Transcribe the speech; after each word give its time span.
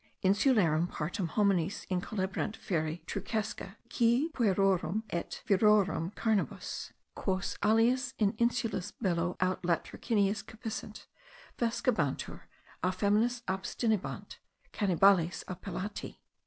"Insularum 0.23 0.87
partem 0.89 1.27
homines 1.27 1.85
incolebant 1.87 2.57
feri 2.57 3.05
trucesque, 3.05 3.75
qui 3.87 4.29
puerorum 4.29 5.03
et 5.11 5.43
virorum 5.45 6.11
carnibus, 6.15 6.91
quos 7.13 7.55
aliis 7.61 8.15
in 8.17 8.33
insulus 8.37 8.93
bello 8.99 9.37
aut 9.39 9.61
latrociniis 9.61 10.43
cepissent, 10.43 11.05
vescebantur; 11.59 12.41
a 12.81 12.89
feminis 12.91 13.43
abstinebant; 13.47 14.37
Canibales 14.73 15.43
appellati." 15.47 16.15